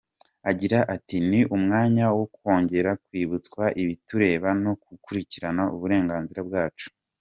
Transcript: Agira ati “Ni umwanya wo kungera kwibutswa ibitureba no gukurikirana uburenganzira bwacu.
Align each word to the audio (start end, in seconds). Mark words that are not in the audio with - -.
Agira 0.49 0.79
ati 0.95 1.17
“Ni 1.29 1.41
umwanya 1.55 2.05
wo 2.17 2.25
kungera 2.35 2.91
kwibutswa 3.05 3.63
ibitureba 3.81 4.49
no 4.63 4.71
gukurikirana 4.87 5.63
uburenganzira 5.75 6.41
bwacu. 6.49 6.87